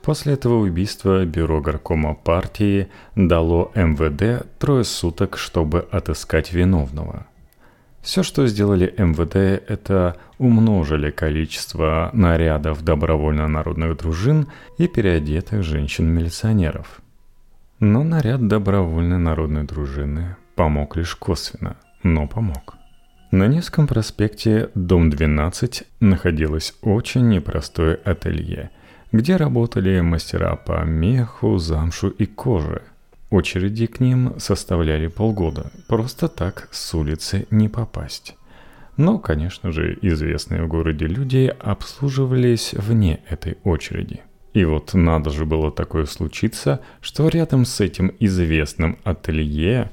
[0.02, 7.26] После этого убийства бюро горкома партии дало МВД трое суток, чтобы отыскать виновного.
[8.02, 14.46] Все, что сделали МВД, это умножили количество нарядов добровольно-народных дружин
[14.78, 17.00] и переодетых женщин-милиционеров–
[17.80, 22.76] но наряд добровольной народной дружины помог лишь косвенно, но помог.
[23.30, 28.70] На Невском проспекте, дом 12, находилось очень непростое ателье,
[29.12, 32.82] где работали мастера по меху, замшу и коже.
[33.28, 38.36] Очереди к ним составляли полгода, просто так с улицы не попасть.
[38.96, 44.22] Но, конечно же, известные в городе люди обслуживались вне этой очереди–
[44.56, 49.90] и вот надо же было такое случиться, что рядом с этим известным ателье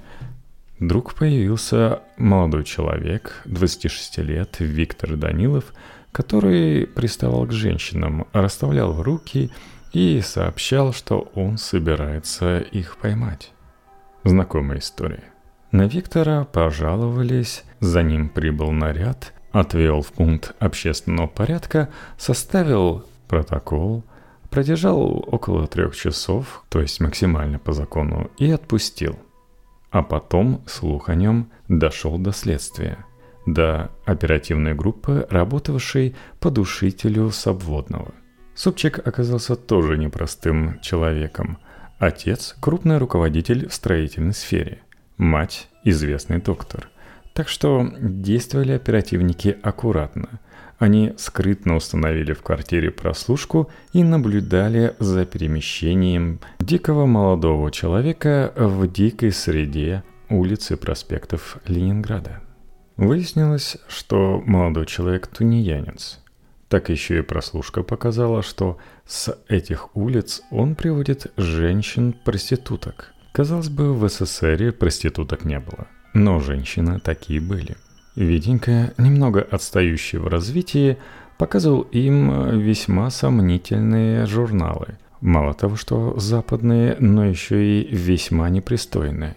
[0.79, 5.73] вдруг появился молодой человек, 26 лет, Виктор Данилов,
[6.13, 9.51] который приставал к женщинам, расставлял руки
[9.91, 13.51] и сообщал, что он собирается их поймать.
[14.23, 15.25] Знакомая история.
[15.73, 24.05] На Виктора пожаловались, за ним прибыл наряд, отвел в пункт общественного порядка, составил протокол–
[24.53, 29.17] Продержал около трех часов, то есть максимально по закону, и отпустил.
[29.89, 33.03] А потом слух о нем дошел до следствия,
[33.47, 38.13] до оперативной группы, работавшей по душителю Собводного.
[38.53, 41.57] Супчик оказался тоже непростым человеком.
[41.97, 44.83] Отец– крупный руководитель в строительной сфере.
[45.17, 46.91] Мать– известный доктор.
[47.33, 50.39] Так что действовали оперативники аккуратно–
[50.83, 59.31] они скрытно установили в квартире прослушку и наблюдали за перемещением дикого молодого человека в дикой
[59.31, 62.41] среде улиц и проспектов Ленинграда.
[62.97, 66.19] Выяснилось, что молодой человек тунеянец.
[66.67, 73.13] Так еще и прослушка показала, что с этих улиц он приводит женщин-проституток.
[73.31, 77.75] Казалось бы, в СССР проституток не было, но женщины такие были–
[78.15, 80.97] Витенька, немного отстающий в развитии,
[81.37, 84.97] показывал им весьма сомнительные журналы.
[85.19, 89.35] Мало того, что западные, но еще и весьма непристойные.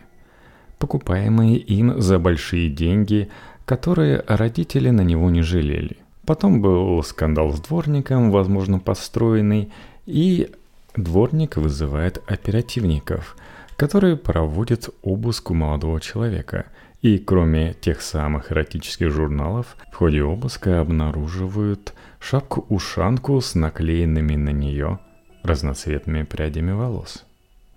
[0.79, 3.31] Покупаемые им за большие деньги,
[3.65, 5.97] которые родители на него не жалели.
[6.27, 9.71] Потом был скандал с дворником, возможно, построенный,
[10.05, 10.51] и
[10.97, 13.37] дворник вызывает оперативников,
[13.77, 16.67] которые проводят обыск у молодого человека.
[17.03, 24.99] И кроме тех самых эротических журналов, в ходе обыска обнаруживают шапку-ушанку с наклеенными на нее
[25.43, 27.25] разноцветными прядями волос.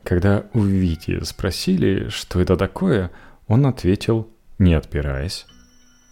[0.03, 3.11] Когда у Вити спросили, что это такое,
[3.47, 5.45] он ответил, не отпираясь.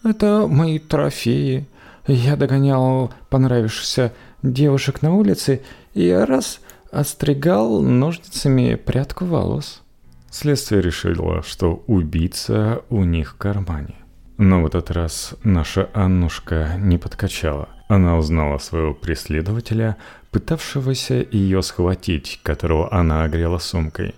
[0.04, 1.65] «Это мои трофеи.
[2.06, 5.62] Я догонял понравившихся девушек на улице
[5.93, 9.82] и раз отстригал ножницами прядку волос».
[10.30, 13.95] Следствие решило, что убийца у них в кармане.
[14.38, 17.69] Но в этот раз наша Аннушка не подкачала.
[17.88, 19.97] Она узнала своего преследователя,
[20.32, 24.13] пытавшегося ее схватить, которого она огрела сумкой.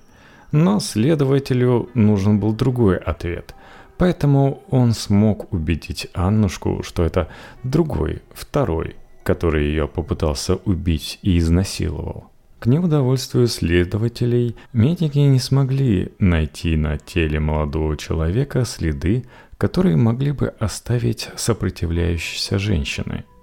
[0.51, 3.53] Но следователю нужен был другой ответ,
[3.97, 7.29] поэтому он смог убедить Аннушку, что это
[7.63, 12.28] другой, второй, который ее попытался убить и изнасиловал.
[12.59, 19.25] К неудовольствию следователей, медики не смогли найти на теле молодого человека следы,
[19.57, 23.25] которые могли бы оставить сопротивляющейся женщины–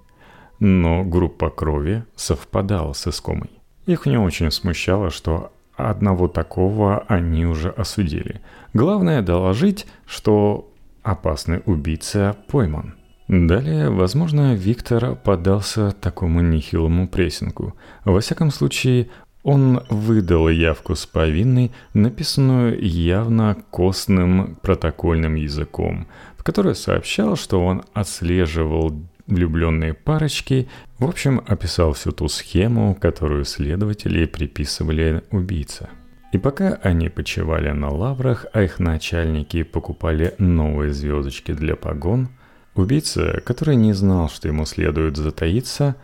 [0.59, 3.49] но группа крови совпадала с искомой.
[3.85, 8.41] Их не очень смущало, что одного такого они уже осудили.
[8.73, 10.71] Главное доложить, что
[11.03, 12.95] опасный убийца пойман.
[13.27, 17.75] Далее, возможно, Виктор подался такому нехилому прессингу.
[18.05, 19.09] Во всяком случае,
[19.43, 27.83] он выдал явку с повинной, написанную явно костным протокольным языком, в которой сообщал, что он
[27.93, 28.93] отслеживал
[29.27, 35.89] влюбленные парочки, в общем, описал всю ту схему, которую следователи приписывали убийце.
[36.31, 42.29] И пока они почивали на лаврах, а их начальники покупали новые звездочки для погон,
[42.77, 45.95] убийца, который не знал, что ему следует затаиться,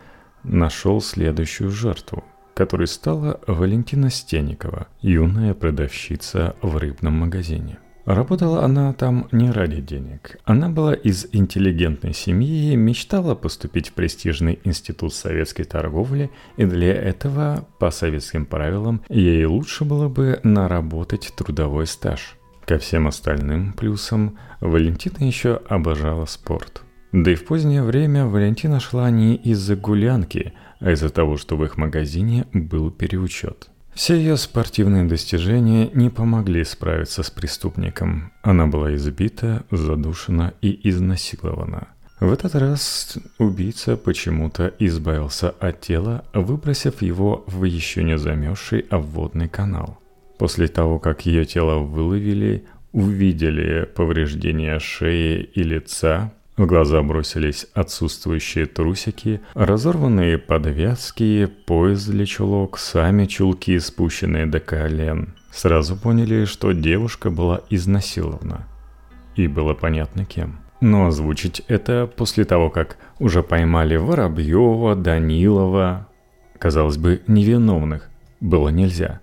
[0.42, 7.78] нашел следующую жертву, которой стала Валентина Стеникова, юная продавщица в рыбном магазине.
[8.04, 10.36] Работала она там не ради денег.
[10.44, 16.92] Она была из интеллигентной семьи и мечтала поступить в престижный институт советской торговли, и для
[16.92, 22.36] этого, по советским правилам, ей лучше было бы наработать трудовой стаж.
[22.66, 26.82] Ко всем остальным плюсам Валентина еще обожала спорт.
[27.12, 31.64] Да и в позднее время Валентина шла не из-за гулянки, а из-за того, что в
[31.64, 38.32] их магазине был переучет– все ее спортивные достижения не помогли справиться с преступником.
[38.42, 41.88] Она была избита, задушена и изнасилована.
[42.18, 49.48] В этот раз убийца почему-то избавился от тела, выбросив его в еще не замерзший обводный
[49.48, 50.00] канал.
[50.38, 58.66] После того, как ее тело выловили, увидели повреждения шеи и лица, в глаза бросились отсутствующие
[58.66, 65.34] трусики, разорванные подвязки, пояс для чулок, сами чулки, спущенные до колен.
[65.50, 68.68] Сразу поняли, что девушка была изнасилована.
[69.34, 70.60] И было понятно кем.
[70.80, 76.08] Но озвучить это после того, как уже поймали Воробьева, Данилова,
[76.58, 79.20] казалось бы, невиновных, было нельзя.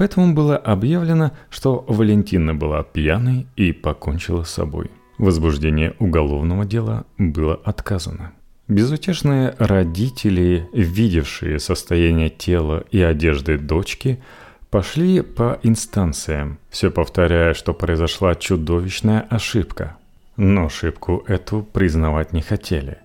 [0.00, 7.60] Поэтому было объявлено, что Валентина была пьяной и покончила с собой возбуждение уголовного дела было
[7.64, 8.32] отказано.
[8.66, 14.22] Безутешные родители, видевшие состояние тела и одежды дочки,
[14.70, 19.98] пошли по инстанциям, все повторяя, что произошла чудовищная ошибка.
[20.38, 22.96] Но ошибку эту признавать не хотели.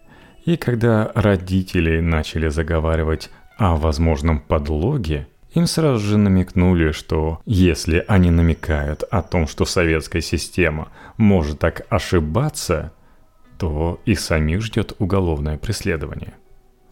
[0.45, 8.29] И когда родители начали заговаривать о возможном подлоге, им сразу же намекнули, что если они
[8.29, 12.91] намекают о том, что советская система может так ошибаться,
[13.57, 16.33] то их самих ждет уголовное преследование.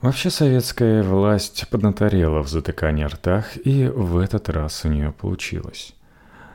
[0.02, 5.94] Вообще советская власть поднаторела в затыкании ртах, и в этот раз у нее получилось.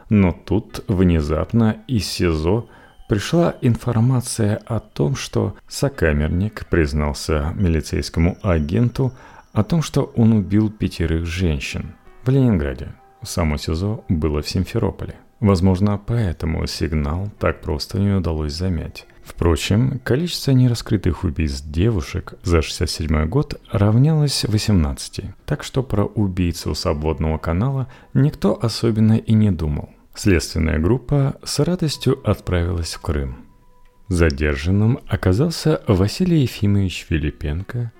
[0.08, 2.68] Но тут внезапно из СИЗО
[3.08, 9.12] пришла информация о том, что сокамерник признался милицейскому агенту
[9.52, 11.94] о том, что он убил пятерых женщин
[12.28, 12.88] в Ленинграде.
[13.22, 15.14] Само СИЗО было в Симферополе.
[15.40, 19.06] Возможно, поэтому сигнал так просто не удалось замять.
[19.24, 27.38] Впрочем, количество нераскрытых убийств девушек за 67 год равнялось 18, так что про убийцу свободного
[27.38, 29.88] канала никто особенно и не думал.
[30.14, 33.38] Следственная группа с радостью отправилась в Крым.
[34.08, 37.90] Задержанным оказался Василий Ефимович Филипенко,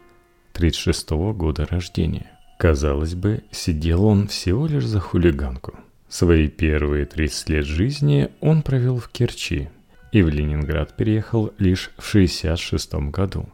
[0.53, 2.38] 36 года рождения.
[2.59, 5.78] Казалось бы, сидел он всего лишь за хулиганку.
[6.09, 9.68] Свои первые 30 лет жизни он провел в Керчи
[10.11, 13.48] и в Ленинград переехал лишь в 66 году.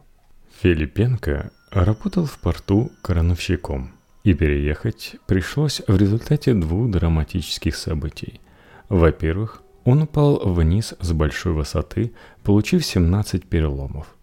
[0.61, 3.91] Филипенко работал в порту крановщиком,
[4.23, 8.41] и переехать пришлось в результате двух драматических событий.
[8.89, 14.15] Во-первых, он упал вниз с большой высоты, получив 17 переломов.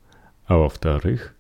[0.47, 1.37] А во-вторых,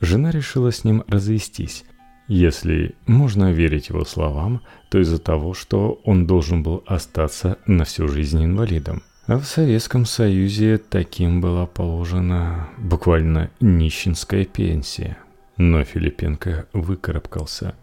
[0.00, 1.84] жена решила с ним развестись,
[2.26, 8.08] если можно верить его словам, то из-за того, что он должен был остаться на всю
[8.08, 9.02] жизнь инвалидом.
[9.26, 15.16] А в Советском Союзе таким была положена буквально нищенская пенсия.
[15.56, 17.74] Но Филипенко выкарабкался.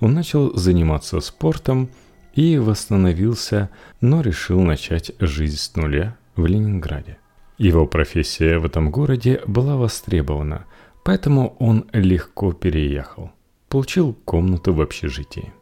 [0.00, 1.90] Он начал заниматься спортом
[2.34, 3.70] и восстановился,
[4.00, 7.18] но решил начать жизнь с нуля в Ленинграде.
[7.58, 10.64] Его профессия в этом городе была востребована,
[11.04, 13.32] поэтому он легко переехал–
[13.70, 15.52] получил комнату в общежитии.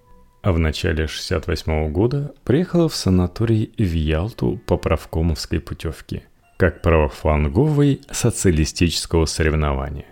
[0.42, 6.22] А в начале 68 года приехала в санаторий в Ялту по правкомовской путевке,
[6.56, 10.06] как правофланговый социалистического соревнования.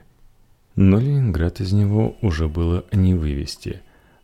[0.75, 3.81] Но Ленинград из него уже было не вывести,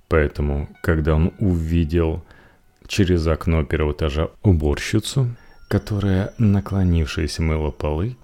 [0.08, 2.22] поэтому, когда он увидел
[2.86, 5.34] через окно первого этажа уборщицу,
[5.68, 8.18] которая, наклонившись, мыла полы,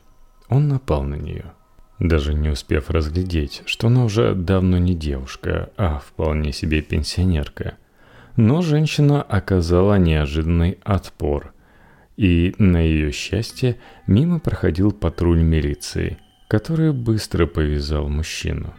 [0.51, 1.47] он напал на нее–
[1.99, 7.75] даже не успев разглядеть, что она уже давно не девушка, а вполне себе пенсионерка.
[8.37, 11.53] Но женщина оказала неожиданный отпор,
[12.17, 16.19] и, на ее счастье, мимо проходил патруль милиции,
[16.49, 18.75] который быстро повязал мужчину.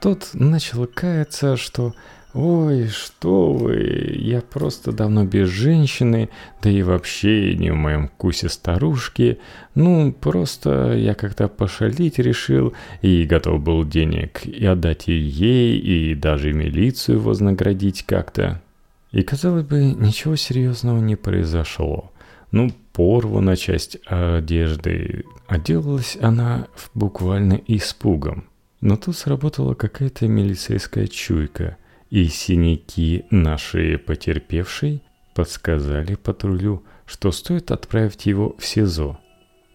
[0.00, 1.94] Тот начал каяться, что
[2.32, 6.28] «Ой, что вы, я просто давно без женщины,
[6.62, 9.40] да и вообще не в моем вкусе старушки.
[9.74, 12.72] Ну, просто я как-то пошалить решил
[13.02, 18.62] и готов был денег и отдать и ей, и даже милицию вознаградить как-то».
[19.10, 22.12] И, казалось бы, ничего серьезного не произошло.
[22.52, 28.44] Ну, порвана часть одежды, а делалась она буквально испугом.
[28.80, 31.76] Но тут сработала какая-то милицейская чуйка–
[32.10, 35.02] и синяки нашей потерпевшей
[35.34, 39.18] подсказали патрулю, что стоит отправить его в СИЗО,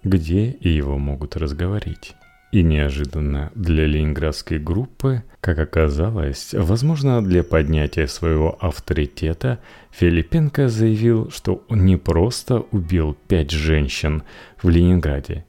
[0.04, 2.16] где его могут разговорить.
[2.52, 9.60] И неожиданно для ленинградской группы, как оказалось, возможно, для поднятия своего авторитета,
[9.92, 14.24] Филипенко заявил, что он не просто убил пять женщин
[14.62, 15.46] в Ленинграде,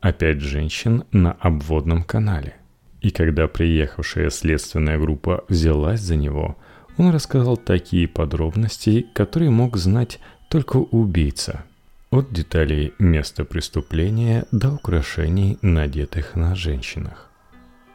[0.00, 2.54] а пять женщин на обводном канале–
[3.06, 6.56] и когда приехавшая следственная группа взялась за него,
[6.96, 11.62] он рассказал такие подробности, которые мог знать только убийца.
[12.10, 17.30] От деталей места преступления до украшений, надетых на женщинах.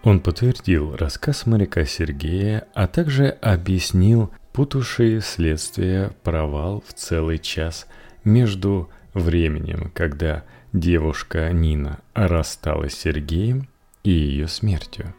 [0.04, 7.86] Он подтвердил рассказ моряка Сергея, а также объяснил путавшие следствие провал в целый час
[8.24, 13.68] между временем, когда девушка Нина рассталась с Сергеем,
[14.04, 15.14] и ее смертью.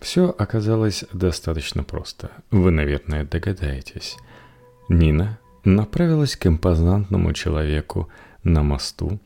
[0.00, 2.30] Все оказалось достаточно просто.
[2.50, 4.16] Вы, наверное, догадаетесь.
[4.88, 8.08] Нина направилась к импозантному человеку
[8.44, 9.18] на мосту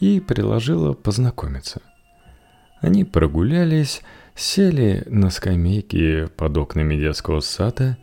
[0.00, 1.80] и предложила познакомиться.
[2.80, 4.02] Они прогулялись,
[4.34, 7.96] сели на скамейки под окнами детского сада,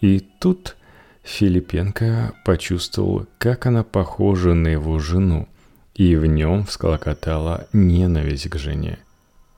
[0.00, 0.76] и тут
[1.22, 5.48] Филипенко почувствовал, как она похожа на его жену,
[5.94, 8.98] и в нем всколокотала ненависть к жене–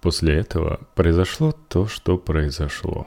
[0.00, 3.06] После этого произошло то, что произошло.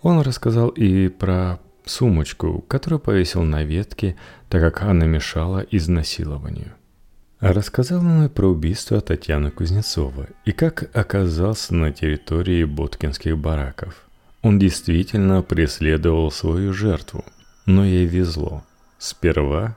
[0.00, 4.16] Он рассказал и про сумочку, которую повесил на ветке,
[4.48, 6.72] так как она мешала изнасилованию.
[7.40, 14.08] Рассказал он и про убийство Татьяны Кузнецовой и как оказался на территории Боткинских бараков.
[14.42, 17.24] Он действительно преследовал свою жертву,
[17.66, 18.64] но ей везло.
[18.98, 19.76] Сперва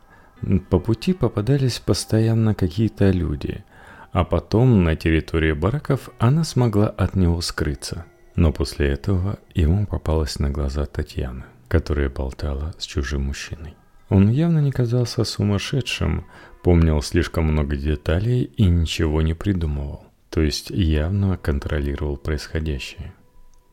[0.70, 3.64] по пути попадались постоянно какие-то люди–
[4.12, 8.06] а потом на территории бараков она смогла от него скрыться.
[8.36, 13.76] Но после этого ему попалась на глаза Татьяна, которая болтала с чужим мужчиной.
[14.10, 16.26] Он явно не казался сумасшедшим,
[16.64, 23.14] помнил слишком много деталей и ничего не придумывал, то есть явно контролировал происходящее.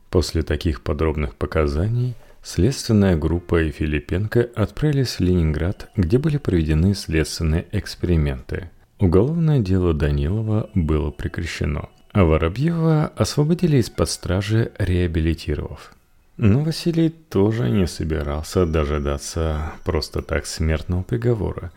[0.09, 7.67] После таких подробных показаний следственная группа и Филипенко отправились в Ленинград, где были проведены следственные
[7.71, 15.93] эксперименты– Уголовное дело Данилова было прекращено, а Воробьева освободили из-под стражи, реабилитировав.
[16.35, 21.71] Но Василий тоже не собирался дожидаться просто так смертного приговора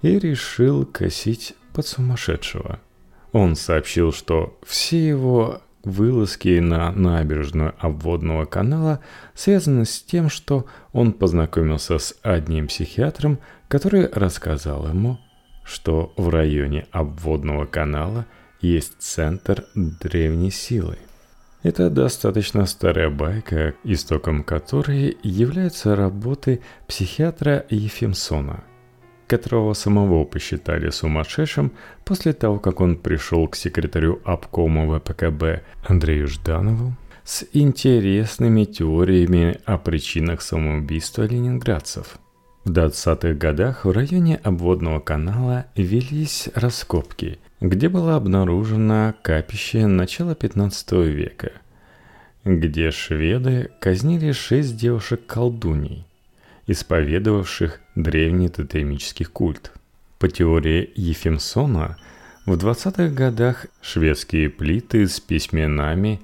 [0.00, 2.80] и решил косить под сумасшедшего.
[3.32, 9.00] Он сообщил, что все его вылазки на набережную обводного канала
[9.34, 15.18] связаны с тем, что он познакомился с одним психиатром, который рассказал ему,
[15.64, 18.26] что в районе обводного канала
[18.60, 20.98] есть центр древней силы.
[21.62, 28.64] Это достаточно старая байка, истоком которой являются работы психиатра Ефимсона–
[29.32, 31.72] которого самого посчитали сумасшедшим
[32.04, 36.94] после того, как он пришел к секретарю обкома ВПКБ Андрею Жданову
[37.24, 42.18] с интересными теориями о причинах самоубийства ленинградцев.
[42.64, 50.92] В 20-х годах в районе обводного канала велись раскопки, где было обнаружено капище начала 15
[50.92, 51.52] века,
[52.44, 56.06] где шведы казнили шесть девушек-колдуней–
[56.66, 59.72] исповедовавших древний тотемический культ.
[60.18, 61.98] По теории Ефимсона,
[62.46, 66.20] в 20-х годах шведские плиты с письменами,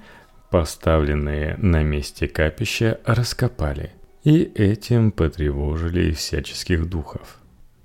[0.49, 3.91] поставленные на месте капища, раскопали,
[4.23, 7.39] и этим потревожили всяческих духов.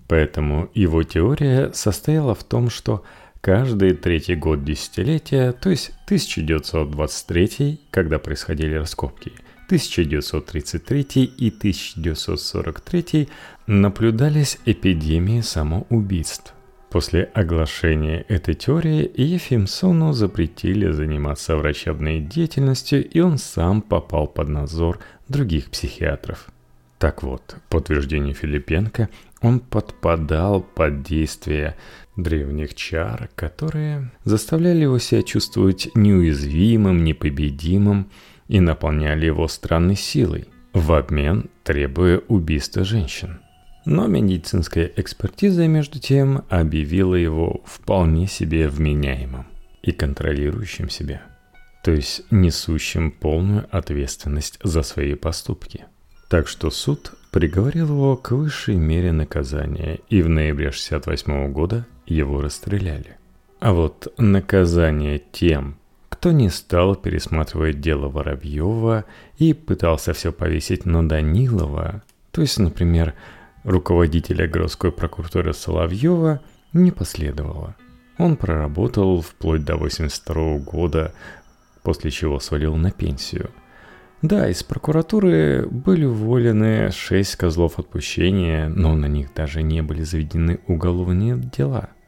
[0.08, 3.04] Поэтому его теория состояла в том, что
[3.40, 9.32] каждый третий год десятилетия, то есть 1923, когда происходили раскопки–
[9.66, 13.28] 1933 и 1943
[13.66, 16.54] наблюдались эпидемии самоубийств.
[16.90, 25.00] После оглашения этой теории Ефимсону запретили заниматься врачебной деятельностью, и он сам попал под надзор
[25.28, 26.48] других психиатров.
[26.98, 29.08] Так вот, по утверждению Филипенко,
[29.42, 31.76] он подпадал под действие
[32.16, 38.10] древних чар, которые заставляли его себя чувствовать неуязвимым, непобедимым,
[38.48, 43.40] и наполняли его странной силой, в обмен требуя убийства женщин.
[43.86, 49.46] Но медицинская экспертиза, между тем, объявила его вполне себе вменяемым
[49.82, 51.22] и контролирующим себя,
[51.84, 55.84] то есть несущим полную ответственность за свои поступки.
[56.30, 62.40] Так что суд приговорил его к высшей мере наказания, и в ноябре 68 года его
[62.40, 63.18] расстреляли.
[63.60, 65.76] А вот наказание тем,
[66.08, 69.04] кто не стал пересматривать дело Воробьева
[69.36, 73.12] и пытался все повесить на Данилова, то есть, например,
[73.62, 76.40] руководителя городской прокуратуры Соловьева,
[76.72, 77.76] не последовало.
[78.16, 81.12] Он проработал вплоть до 82 года,
[81.84, 83.50] после чего свалил на пенсию.
[84.22, 90.58] Да, из прокуратуры были уволены шесть козлов отпущения, но на них даже не были заведены
[90.66, 91.90] уголовные дела–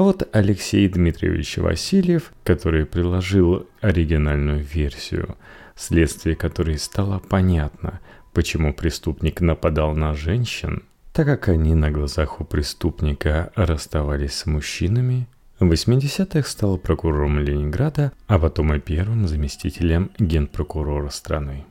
[0.00, 5.36] а вот Алексей Дмитриевич Васильев, который приложил оригинальную версию,
[5.74, 8.00] вследствие которой стало понятно,
[8.32, 15.26] почему преступник нападал на женщин, так как они на глазах у преступника расставались с мужчинами,
[15.60, 21.66] в 80-х стал прокурором Ленинграда, а потом и первым заместителем генпрокурора страны.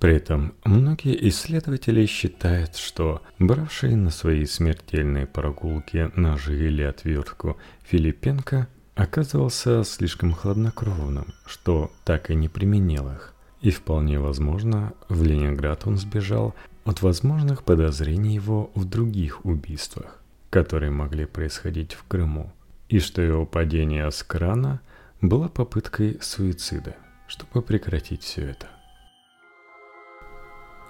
[0.00, 8.68] При этом многие исследователи считают, что бравший на свои смертельные прогулки ножи или отвертку Филипенко
[8.94, 13.34] оказывался слишком хладнокровным, что так и не применил их.
[13.60, 20.90] И вполне возможно, в Ленинград он сбежал от возможных подозрений его в других убийствах, которые
[20.90, 22.52] могли происходить в Крыму,
[22.88, 24.80] и что его падение с крана
[25.20, 28.68] было попыткой суицида, чтобы прекратить все это.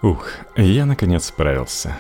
[0.02, 1.96] Ух, я наконец справился.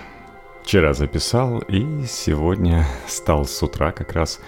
[0.62, 4.40] Вчера записал и сегодня стал с утра как раз.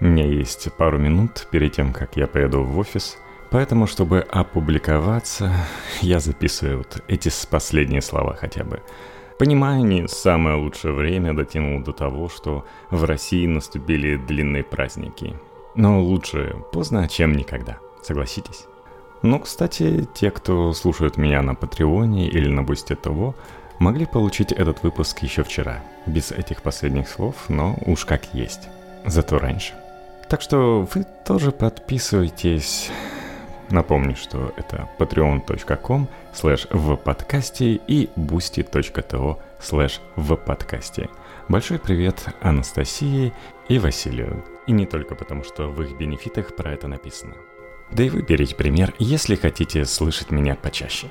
[0.00, 3.18] У меня есть пару минут перед тем, как я поеду в офис.
[3.50, 5.52] Поэтому, чтобы опубликоваться,
[6.00, 8.82] я записываю вот эти последние слова хотя бы.
[9.38, 15.36] Понимаю, не самое лучшее время дотянул до того, что в России наступили длинные праздники.
[15.74, 17.78] Но лучше поздно, чем никогда.
[18.02, 18.66] Согласитесь?
[19.20, 23.34] Но, кстати, те, кто слушают меня на Patreon'е или на Boosty ТВ,
[23.78, 28.68] могли получить этот выпуск еще вчера, без этих последних слов, но уж как есть.
[29.04, 29.74] Зато раньше.
[30.30, 32.90] Так что вы тоже подписывайтесь.
[33.70, 41.08] Напомню, что это patreon.com слэш в подкасте и boosty.to слэш в подкасте.
[41.48, 43.32] Большой привет Анастасии
[43.68, 44.44] и Василию.
[44.66, 47.34] И не только потому, что в их бенефитах про это написано.
[47.90, 51.08] Да и выберите пример, если хотите слышать меня почаще.